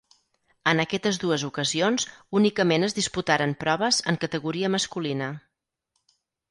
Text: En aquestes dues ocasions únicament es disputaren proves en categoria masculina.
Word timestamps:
En 0.71 0.79
aquestes 0.83 1.19
dues 1.23 1.43
ocasions 1.49 2.07
únicament 2.41 2.89
es 2.89 2.97
disputaren 3.01 3.55
proves 3.67 4.01
en 4.13 4.21
categoria 4.27 4.75
masculina. 4.79 5.31